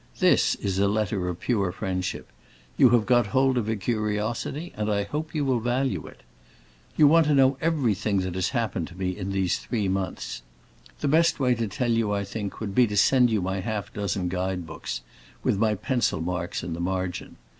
This 0.17 0.55
is 0.55 0.79
a 0.79 0.87
letter 0.87 1.27
of 1.29 1.39
pure 1.39 1.71
friendship; 1.71 2.27
you 2.75 2.89
have 2.89 3.05
got 3.05 3.27
hold 3.27 3.55
of 3.55 3.69
a 3.69 3.75
curiosity, 3.75 4.73
and 4.75 4.89
I 4.89 5.03
hope 5.03 5.35
you 5.35 5.45
will 5.45 5.59
value 5.59 6.07
it. 6.07 6.21
You 6.97 7.05
want 7.05 7.27
to 7.27 7.35
know 7.35 7.59
everything 7.61 8.21
that 8.21 8.33
has 8.33 8.49
happened 8.49 8.87
to 8.87 8.95
me 8.97 9.13
these 9.21 9.59
three 9.59 9.87
months. 9.87 10.41
The 11.01 11.07
best 11.07 11.39
way 11.39 11.53
to 11.53 11.67
tell 11.67 11.91
you, 11.91 12.13
I 12.13 12.23
think, 12.23 12.59
would 12.59 12.73
be 12.73 12.87
to 12.87 12.97
send 12.97 13.29
you 13.29 13.43
my 13.43 13.59
half 13.59 13.93
dozen 13.93 14.27
guide 14.27 14.65
books, 14.65 15.01
with 15.43 15.59
my 15.59 15.75
pencil 15.75 16.19
marks 16.19 16.63
in 16.63 16.73
the 16.73 16.79
margin. 16.81 17.35